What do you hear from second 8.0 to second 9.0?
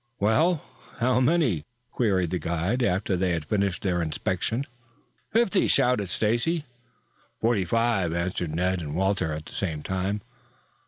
answered Ned and